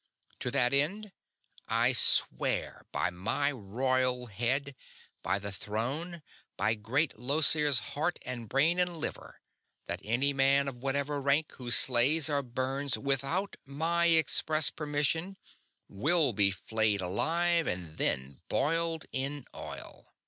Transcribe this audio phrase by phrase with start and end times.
[0.39, 1.11] To that end
[1.67, 4.75] I swear by my royal head,
[5.21, 6.23] by the Throne,
[6.57, 9.41] by Great Llosir's heart and brain and liver,
[9.85, 15.37] that any man of whatever rank who slays or burns without my express permission
[15.87, 20.15] will be flayed alive and then boiled in oil!"